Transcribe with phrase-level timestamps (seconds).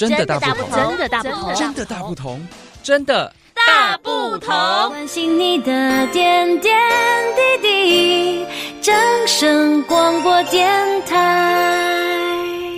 [0.00, 2.40] 真的大不同，真的大不同，真的大不同，
[2.82, 4.48] 真的大不同。
[4.88, 6.74] 关心你的点点
[7.60, 8.46] 滴滴，
[8.80, 8.94] 掌
[9.26, 10.70] 声广播电
[11.02, 12.32] 台。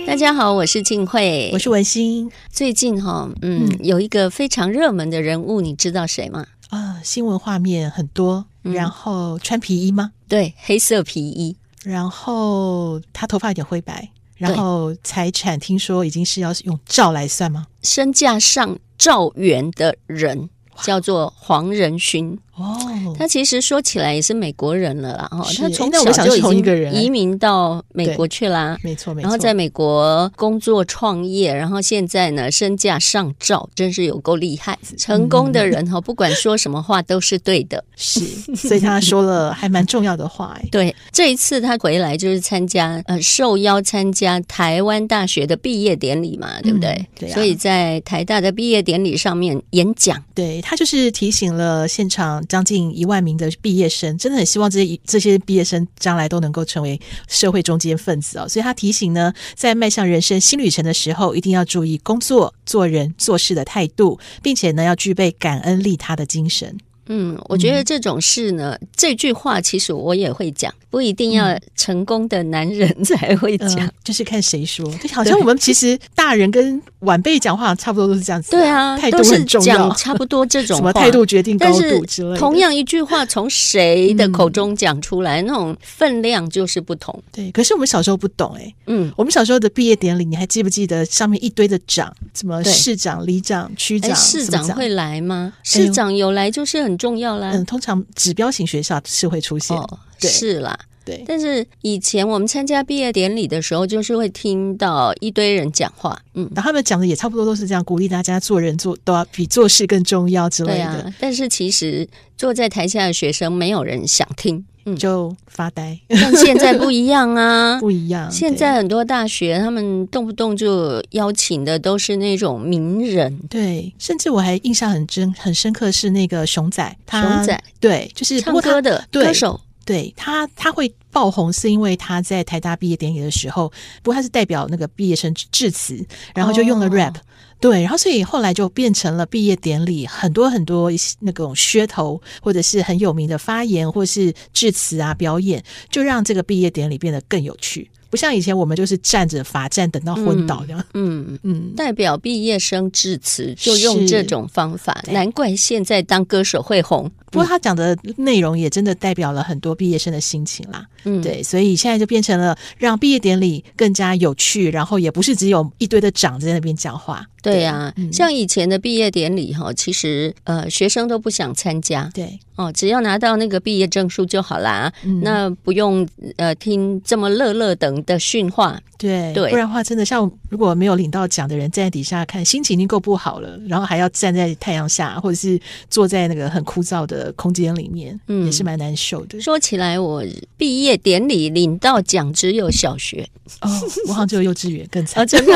[0.05, 2.29] 大家好，我是静慧，我是文心。
[2.49, 6.45] 最近哈，嗯，嗯有一个非常热门的人物，你知道谁吗？
[6.71, 10.11] 啊，新闻画面很多，然后穿皮衣吗？
[10.13, 11.55] 嗯、对，黑色皮衣，
[11.85, 14.09] 然后他头发有点灰白。
[14.49, 17.67] 然后财产听说已经是要用兆来算吗？
[17.81, 20.49] 身价上兆元的人
[20.81, 22.37] 叫做黄仁勋。
[22.55, 22.82] 哦，
[23.17, 29.23] 他其实说起来也是美国人了啦，哈，他从小就已经移民到美国去啦，没错，没错。
[29.23, 34.77] 然后在美国工作创业，然后现在呢，身价上兆，真是有够厉害。
[34.97, 38.19] 成功的人哈，不管说什么话都是对的，是，
[38.55, 40.57] 所以他说了还蛮重要的话。
[40.71, 47.05] 对，这一次他回来就是参加呃受邀参加台湾大学的毕业典礼嘛，对不对？
[47.19, 47.29] 对。
[47.29, 52.23] 所以在台大的毕业典礼上面演讲，对，他就是提醒了现场。
[52.49, 58.47] 将近一万名的毕业生，真的很希望这些这些毕业生将来都能够成为社会中间分子哦。
[58.49, 66.77] 所以他提醒呢，在迈向人生新旅程的时候，一定要注意工作、做人、做事的态度，并且呢，要具备感恩利他的精神。
[67.07, 74.85] 嗯，我觉得这种事呢，嗯、这句话其实我也会讲，不一定要成功的男人才会讲，嗯、就是看谁说。
[75.01, 82.37] 就好像我们其实大人跟晚辈讲话差不多都是这样子，对啊，态度很重要，讲差不多这种 话，什么态度决定高度之类的。
[82.37, 87.21] 同样一句话从谁的 口中讲出来，嗯、那种分量就是不同。
[87.31, 95.53] 对，可是我们小时候不懂哎、欸，嗯，我们小时候的毕业典礼，你还记不记得上面一堆的长，什么市长、里长、区长、市长会来吗？
[95.63, 96.93] 市长有来就是很。
[97.03, 101.21] 重要啦，嗯，通常指标型学校是会出现，哦、是啦，对。
[101.27, 111.01] 但是以前我们参加毕业典礼的时候，就是会听到一堆人讲话，嗯，然后他们讲的也差不多都是这样，鼓励大家做人做都要比做事更重要之类的。
[111.01, 114.63] 对啊，但是其实坐在台下的学生没有人想听。
[114.85, 115.97] 嗯，就发呆。
[116.09, 118.29] 但现在不一样啊， 不一样。
[118.31, 123.37] 现在很多大学，他们动不动就邀请的都是那种名人。
[123.49, 129.59] 对，甚至我还印象很深、很深刻是那个熊仔，他熊仔对，就是唱歌的歌手。
[129.85, 133.67] 对他，他会爆红是因为他在台大毕业典礼的时候，
[134.01, 136.01] 不过他是代表那个毕业生致辞，
[136.33, 137.17] 然后就用了 rap。
[137.17, 137.19] 哦
[137.63, 140.91] 对，然后所以后来就变成了毕业典礼，很多很多
[141.21, 147.89] 那种噱头，或者是很有名的发言，或是致辞啊表演，就让这个毕业典礼变得更有趣。
[148.13, 150.79] 不像以前我们就是站着罚站，等到昏倒这样。
[150.93, 157.09] 嗯嗯，嗯代表毕业生致辞就用这种方法，难怪现在当歌手会红。
[157.31, 160.85] 不过他讲的内容也真的代表了很多毕业生的心情啦。
[161.05, 167.25] 嗯，对，所以现在就变成了让毕业典礼更加有趣，然后也不是只有一堆的长在那边讲话。
[167.41, 172.07] 对呀、啊，嗯、像以前的毕业典礼哈，其实呃学生都不想参加。
[172.13, 178.79] 对哦，只要拿到那个毕业证书就好啦，嗯、那不用呃听这么乐乐等的训话。
[178.97, 185.59] 对对，不然的话真的像如果没有领到奖的人站在底下看，心情已经够不好了，然后还要站在太阳下，或者是
[185.89, 189.41] 坐在那个很枯燥的空间里面，嗯，也是蛮难受的。
[189.41, 190.23] 说起来，我
[190.55, 193.27] 毕业典礼领到奖只有小学
[193.61, 193.69] 哦，
[194.07, 195.53] 我好像只有幼稚园更惨啊， 真的。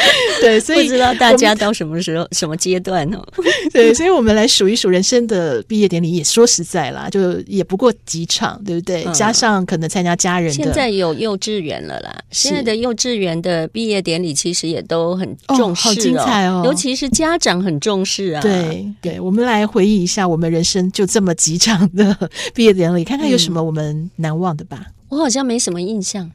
[0.40, 3.24] 对，所以不知道大家到什么时候、什么阶段哦。
[3.72, 6.10] 对，所以我们来数一数人生的毕业典礼。
[6.10, 9.04] 也说实在啦，就也不过几场，对不对？
[9.04, 12.12] 嗯、加上可能参加家人的，现在有幼稚园了啦。
[12.30, 16.62] 现在的幼稚园的毕业典礼其实也都很重视、哦，好精彩哦。
[16.64, 18.42] 尤其是家长很重视啊。
[18.42, 24.78] 对对，我们来回忆一下我们人生就这么几场的毕业典礼，看看有什么我们难忘的吧。
[24.80, 26.28] 嗯、我好像没什么印象。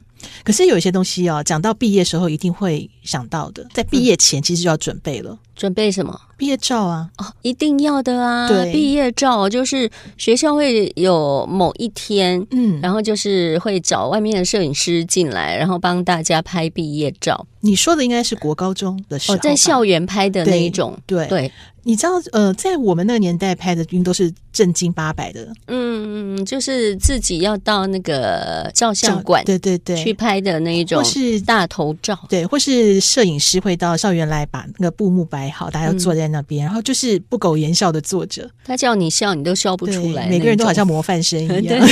[0.44, 5.38] 可是有一些东西哦，讲到毕业时候一定会想到的，在毕业前其实就要准备了。
[5.56, 6.20] 嗯、准备什么？
[6.36, 7.08] 毕业照啊！
[7.16, 8.46] 哦，一定要的啊！
[8.46, 17.46] 对，毕业照就是学校会有某一天，嗯，然后就是会找外面的摄影师进来，然后帮大家拍毕业照。
[17.60, 21.48] 你说的应该是国高中的时候，哦，在校园拍的那一种，对对。
[21.48, 21.52] 对
[21.86, 25.46] 你知道，呃，在我们那个年代拍的，应都是正经八百的。
[25.68, 38.48] 嗯嗯，就是自己要到那个照相馆，对对对，去拍的那一种，或是大头照，对，或是摄影师会到校园来把那个布幕摆好，大家坐在那边，嗯、然后就是不苟言笑的坐着。
[38.64, 41.88] 他叫你笑，你都笑不出来，每个人都好像模范生一样。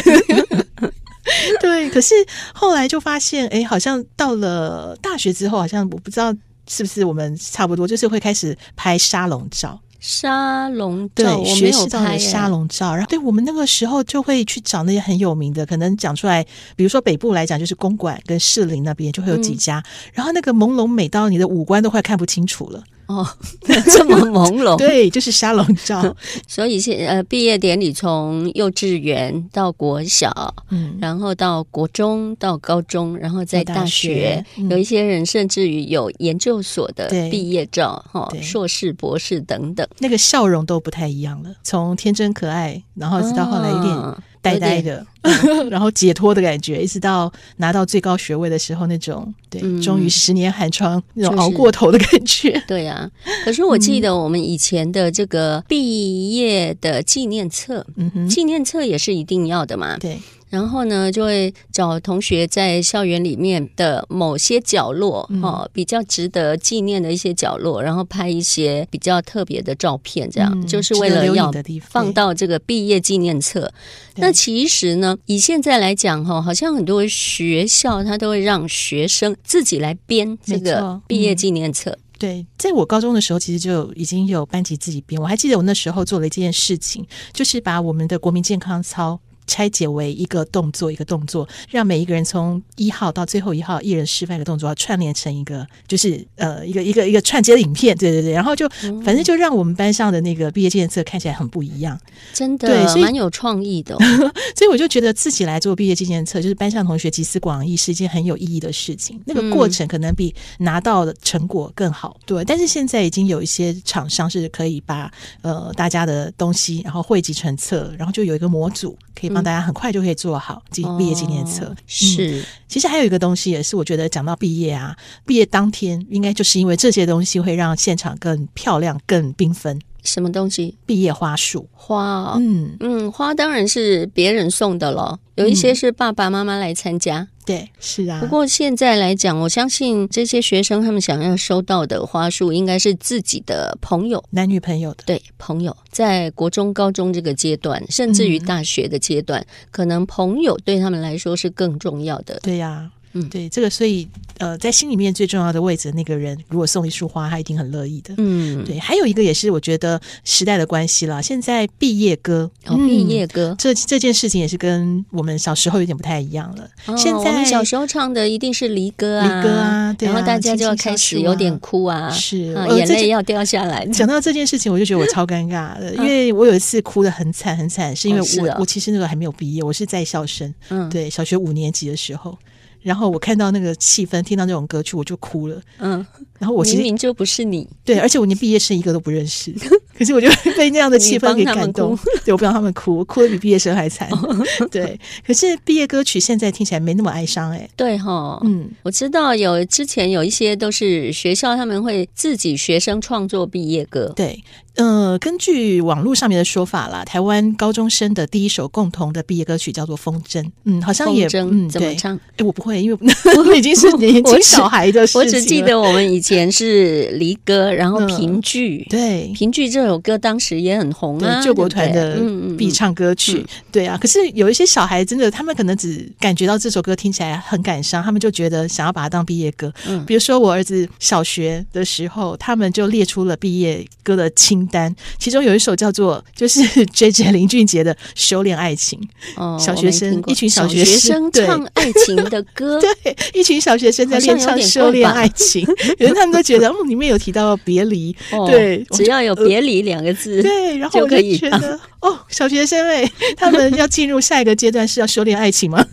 [1.60, 2.14] 对，可是
[2.52, 6.34] 后来就发现，哎，好像到了大学之后，好像我不知道
[6.68, 9.80] 是不是我们差不多，就是会开始拍沙龙照。
[10.00, 12.94] 沙龙对，照，学习照的沙龙照。
[12.94, 16.44] 然后，对我们那个时候就会去找那些很有名的，可能讲出来，
[16.76, 19.78] 比如说北部来讲，就是公馆跟士林那边就会有几家。
[19.78, 22.84] 嗯、然后那个朦胧美到你的五官都快看不清楚了。
[23.06, 23.26] 哦，
[23.86, 26.14] 这么朦胧，对，就是沙龙照。
[26.48, 43.94] 所以现呃，毕业典礼从幼稚园到国小，嗯，然后到国中到高中，然后在大学，大学嗯、有一些人甚至于有研究所的毕业照，哈，硕士、博士等等，那个笑容都不太一样了，从天真可爱，然后直到后来一点。
[44.44, 45.04] 呆呆的，
[45.70, 52.52] 然后解脱的感觉，一直到拿到最高学位的时候，那种对，终于十年寒窗那种熬过头的感觉。
[52.52, 53.10] 就是、对呀、啊，
[53.44, 57.86] 可是我记得我们以前的这个毕业的纪念册，
[58.28, 59.96] 纪念册也是一定要的嘛。
[59.98, 60.18] 对。
[60.54, 71.52] 然后呢，就会找同学在校园里面的某些角落，嗯、哦，比较值得纪念的一些角落，然后拍一些比较特别的照片，这样、嗯、就是为了要
[71.82, 73.68] 放到这个毕业纪念册。
[74.14, 81.90] 那其实呢，以现在来讲，哈，好像很多学校他都会让学生自己来编这个毕业纪念册。
[81.90, 85.20] 嗯、对，在我高中的时候，其实就已经有班级自己编。
[85.20, 89.18] 我还记得我那时候做了一件事情，就是把我们的国民健康操。
[89.46, 101.98] 拆解为一个动作，一个动作，让每一个人从一号到最后一号，一人示范一个动作，要串联成一个，就是呃，一个一个一个串接的影片，对对对，然后就、嗯、反正就让我们班上的那个毕业纪念册看起来很不一样，
[102.32, 103.98] 真的，对，所以蛮有创意的、哦。
[104.56, 109.20] 所以我就觉得自己来做毕业纪念册，就是班上同学集思广益，是一件很有意义的事情。
[109.26, 112.42] 那个过程可能比拿到的成果更好，对。
[112.44, 115.10] 但是现在已经有一些厂商是可以把
[115.42, 119.33] 呃大家的东西，然后汇集成册，然后就有一个模组可以。
[119.34, 121.66] 让大家很快就可以做好毕毕业纪念册。
[121.66, 124.96] 哦、是、嗯，其实还有一个东西也是，我觉得讲到毕业啊，
[125.26, 129.78] 毕业当天应该就是因为这些东西会让现场更漂亮、更缤纷。
[130.02, 130.76] 什么东西？
[130.84, 132.76] 毕业花束，花、哦，嗯。
[132.80, 137.20] 嗯，花当然是别人送的了，有一些是爸爸妈妈来参加。
[137.20, 138.22] 嗯对，是啊。
[138.22, 145.04] 不过现在来讲，我相信这些学生他们想要收到的花束，应该是自己的朋友、男女朋友的。
[145.04, 152.40] 对，朋友在国中、高中这个阶段，甚至于大学的阶段，嗯、可能朋友对他们来说是更重要的。
[152.42, 152.90] 对呀、啊。
[153.14, 154.06] 嗯，对，这个所以
[154.38, 158.12] 呃，在心里面最重要的位置那个人，如果送一束花，他一定很乐意的。
[158.18, 161.22] 嗯，对，还有一个也是我觉得时代的关系啦。
[161.22, 166.68] 现在毕业歌，哦，毕业歌，嗯、这这件事情也是跟我们小时候有点不太一样了。
[166.86, 173.86] 哦、现在我们小时候唱的一定是离歌啊，离歌啊，对啊，然后大家就要开始有点哭啊，是、啊、眼泪要掉下来。
[173.86, 182.36] 讲到这件事情，我就觉得我超尴尬的， 因为我有一次哭的很惨很惨，是因为我、哦、我其实那个还没有毕业，我是在校生，嗯，对，小学五年级的时候。
[182.84, 185.58] 然后我看到那个气氛，听到那种歌曲，我就哭了。
[185.78, 186.06] 嗯，
[186.38, 189.50] 然后我其实明明就不是你，对，而且我连毕业生一个都不认识，
[189.96, 191.98] 可是我就被那样的气氛给感动。
[192.26, 194.06] 对，我不让他们哭，我哭的比毕业生还惨。
[194.10, 197.66] 哦、对，可是毕业歌曲现在听起来没那么哀伤哎。
[197.74, 204.12] 对哈、哦，嗯，我知道有之前有一些都是学校他们会自己学生创作毕业歌。
[204.14, 204.44] 对。
[204.76, 210.42] 呃，根据网络上面的说法啦，台湾高中生的第一首共同的毕业歌曲叫做《风筝》。
[210.64, 212.16] 嗯，好像也嗯，怎么唱？
[212.36, 212.98] 哎，我不会，因为
[213.36, 215.26] 我 已经是年轻小孩的事情了。
[215.26, 218.84] 我只记得我们以前是离歌，然后评剧。
[218.90, 222.18] 对，评剧这首歌当时也很红啊，救国团的
[222.58, 223.46] 必唱歌曲。
[223.70, 229.72] 对啊，可是有一些小孩真的，他们可能只感觉到这首歌听起来很感伤，他们就觉得想要把它当毕业歌。
[229.86, 236.60] 嗯，比如说我儿子小学的时候，他们就列出了毕业歌的清单，其中有一首叫做就是
[236.94, 238.98] JJ 林俊杰的《修炼爱情》
[239.42, 245.64] 哦，小学生一群小学生唱爱情的歌， 对，一群小学生在练唱《修炼爱情》，
[245.98, 255.84] 因为他们都觉得嗯里面有提到别离，哦、对，只要有别离两个字，对，然后我就觉得哦，小学生哎，他们要进入下一个阶段是要修炼爱情吗？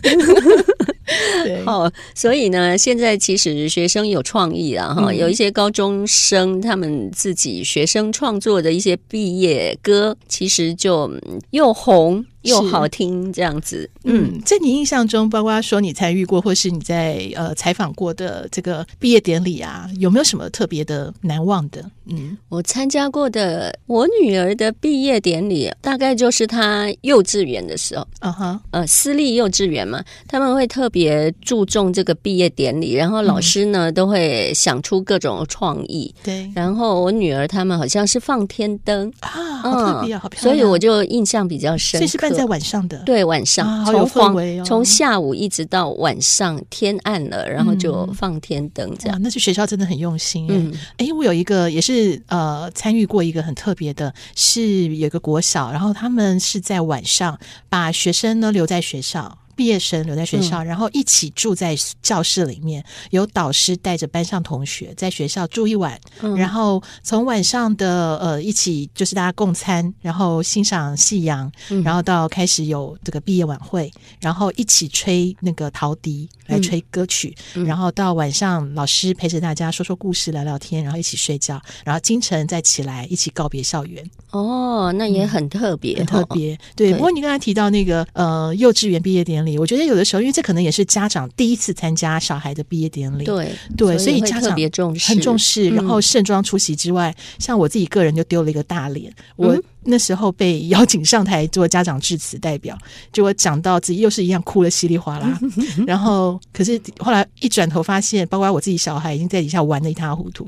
[1.44, 11.10] 对 哦，所以呢，现在其实学生有创意啊哈，嗯、有一些高中生他们自己学生创作的一些毕业歌，其实就
[11.50, 12.24] 又红。
[12.42, 21.84] 又好听这样子，嗯，在你印象中，包括说你参与过或是你在呃采访过的这个毕业典礼啊，有没有什么特别的难忘的？
[22.06, 28.60] 嗯，我参加过的我女儿的毕业典礼，大概就是她幼稚园的时候，啊哈、uh，huh.
[28.72, 39.12] 呃，私立幼稚园嘛，他们会特别注重这个毕业典礼，然后老师呢、嗯、都会想出各种创意，对，然后我女儿他们好像是放天灯。
[39.20, 39.30] 啊，
[39.62, 42.31] 好特别啊，嗯、好漂亮，所以我就印象比较深刻。
[42.32, 49.20] 在晚上的，对，晚上、啊、从黄从、哦、下午一直到晚上天暗了，然后就放天灯这样。
[49.20, 50.48] 嗯、那就学校真的很用心。
[50.50, 59.36] 嗯，哎，我有一个也是是呃参与过一个很特别的，是有一个国小，然后他们是在晚上把学生呢留在学校。
[59.62, 73.88] 毕业生留在学校，嗯、然后一起住在教室里面，有导师带着班上同学在学校住一晚，嗯、然后从晚上的呃一起就是大家共餐，然后欣赏夕阳，嗯、然后到开始有这个毕业晚会，
[74.20, 84.04] 然后一起吹那个陶笛来吹歌曲，嗯、然后到晚上老师陪着大家说说故事、聊聊天，然后一起睡觉，然后清晨再起来一起告别校园。
[84.32, 86.58] 哦，那也很特别，很特别。
[86.74, 86.94] 对，对。
[86.94, 89.51] 不过你刚才提到那个呃幼稚园毕业典礼。
[89.58, 95.70] 我觉得有的时候，因为这可能也是家长第一次参加小孩的毕业典礼，对对，所以家长别重视，很重视。
[95.70, 99.12] 然后盛装出席之外，嗯、像我自己个人就丢了一个大脸。
[99.36, 102.78] 我那时候被邀请上台做家长致辞代表，
[103.12, 105.38] 结果讲到自己又是一样哭了稀里哗啦。
[105.86, 110.44] 然后可是后来一转头发现，包括我自己小孩已经在底下玩的一塌糊涂，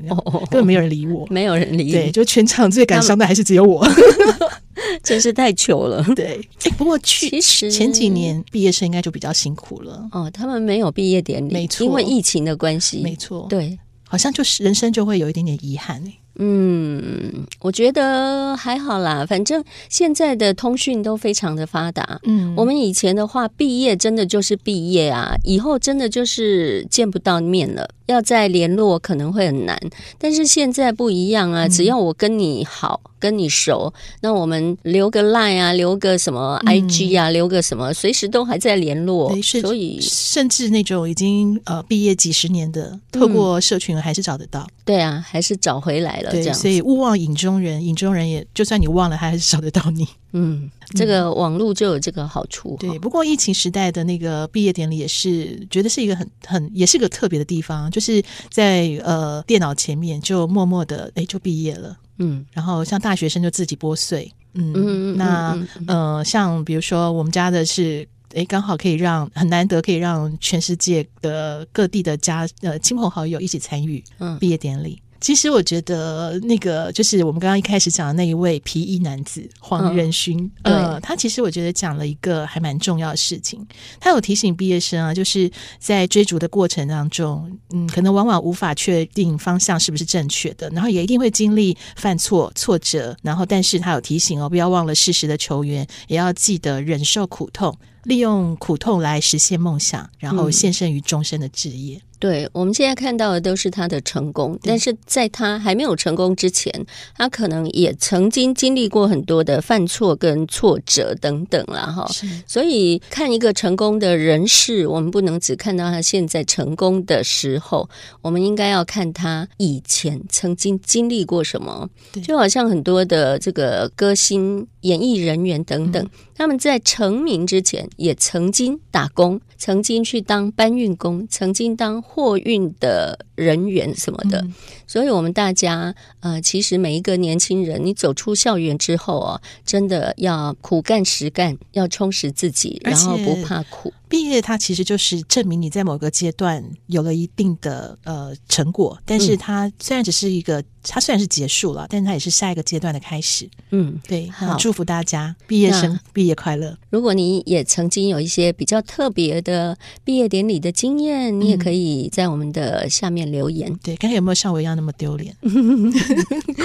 [0.49, 1.91] 根本没有人理我，没有人理。
[1.91, 3.85] 对，就全场最感伤的还是只有我。
[5.03, 6.39] 真是太糗了， 对。
[6.77, 10.07] 不过去其实前几年毕业生应该就比较辛苦了。
[10.11, 16.03] 哦，他们没有毕业典礼，没错，因为疫情的关系，没错，对，好像就是人生就会有一点点遗憾
[16.37, 22.19] 嗯，我觉得还好啦，反正现在的通讯都非常的发达。
[22.23, 27.87] 嗯，我们以前的话，毕业真的就是毕业啊，以后真的就是见不到面了。
[28.07, 29.75] 要再联络可能会很难，
[30.19, 31.67] 但是现在不一样啊！
[31.67, 39.35] 只要我跟你好，嗯、跟你熟，那我们留个 line 啊，留个什么 IG 啊，嗯、留个什么，随时都还在联络。
[39.41, 44.61] 所以甚至那种已经呃毕业几十年的，透过社群还是找得到。
[44.61, 46.24] 嗯、对啊，还是找回来了。
[46.31, 50.07] 对，这样，所以勿忘影中人，影中人也就算你忘了，他还是找得到你。
[50.33, 52.75] 嗯，这个网络就有这个好处。
[52.79, 61.97] 对，不过疫情时代的那个毕业典礼也是觉得是一个很很也是个特别的地方，就是在呃电脑前面就默默的哎就毕业了。
[62.17, 64.31] 嗯，然后像大学生就自己拨穗。
[64.53, 74.03] 嗯，嗯那呃像比如说我们家的是哎刚好可以让很难得可以让全世界的各地的家呃亲朋好友一起参与
[74.39, 75.01] 毕业典礼。
[75.25, 83.65] 嗯其实我觉得那个就是我们刚刚一开始讲的那一位皮衣男子黄仁勋，嗯、呃，他其实我觉得讲了一个还蛮重要的事情。
[83.99, 97.75] 他有提醒毕业生啊，就是在追逐的过程当中，嗯，可能往往无法确定方向是不是正确的，然后也一定会经历犯错、挫折，然后但是他有提醒哦，不要忘了适时的求援，也要记得忍受苦痛，
[98.05, 101.97] 利用苦痛来实现梦想，然后献身于终身的职业。
[101.97, 106.73] 嗯对，我们现在看到的都是他的成功，但是在他还没有成功之前，
[107.15, 112.07] 他可能也曾经经历过很多的犯错跟挫折等等了哈。
[112.11, 117.87] 是所以看一个成功的人士，我们不能只看到他现在成功的时候，
[118.21, 121.87] 我们应该要看他以前曾经经历过什么。
[122.23, 126.01] 就好像很多的这个歌星、演艺人员等等。
[126.01, 134.39] 嗯他们在成名之前，也曾经打工，曾经去当搬运工，曾经当货运的人员什么的。
[134.41, 134.53] 嗯、
[134.87, 143.93] 所以，我们大家呃，其实每一个年轻人，你走出校园之后啊，真的要苦干实干，要充实自己，然后不怕苦。
[144.07, 153.49] 毕业，它其实就是证明你在某个阶段有了一定的呃成果，但是它虽然只是一个，它虽然是结束了，但是它也是下一个阶段的开始。
[153.71, 156.77] 嗯，对，好，祝福大家毕业生毕业快乐。
[156.89, 163.71] 如果你也曾经有一些比较特别的毕业典礼的经验，你也可以在我们的下面留言。
[163.71, 165.35] 嗯、对，看看有没有像我一样那么丢脸，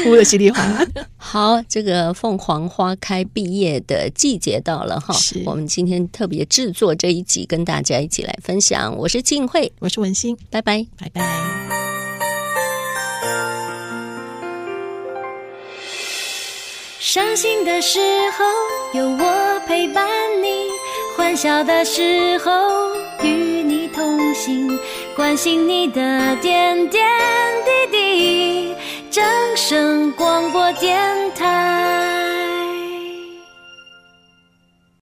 [0.05, 0.87] 哭的稀里哗啦。
[1.17, 7.47] 好，这个凤凰花开毕业的季节到了哈，我们今天特别制作这一集。
[7.47, 11.23] 跟大家一起来分享，我是静慧，我是文心，拜拜，拜拜。
[16.99, 17.99] 伤心的时
[18.37, 18.45] 候
[18.99, 20.07] 有我陪伴
[20.43, 20.69] 你，
[21.17, 22.51] 欢笑的时候
[23.23, 24.79] 与你同行，
[25.17, 27.03] 关心你的点点
[27.65, 28.75] 滴滴。
[29.11, 29.25] 正
[29.57, 31.01] 声广播电